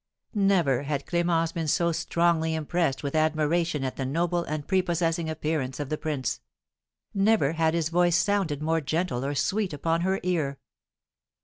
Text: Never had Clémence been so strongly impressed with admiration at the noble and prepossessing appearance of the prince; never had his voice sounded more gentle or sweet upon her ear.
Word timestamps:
Never 0.33 0.81
had 0.81 1.05
Clémence 1.05 1.53
been 1.53 1.67
so 1.67 1.91
strongly 1.91 2.55
impressed 2.55 3.03
with 3.03 3.13
admiration 3.15 3.83
at 3.83 3.97
the 3.97 4.03
noble 4.03 4.43
and 4.43 4.67
prepossessing 4.67 5.29
appearance 5.29 5.79
of 5.79 5.89
the 5.89 5.97
prince; 5.99 6.41
never 7.13 7.51
had 7.51 7.75
his 7.75 7.89
voice 7.89 8.17
sounded 8.17 8.63
more 8.63 8.81
gentle 8.81 9.23
or 9.23 9.35
sweet 9.35 9.73
upon 9.73 10.01
her 10.01 10.19
ear. 10.23 10.57